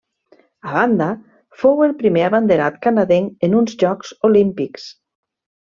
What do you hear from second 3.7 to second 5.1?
Jocs Olímpics.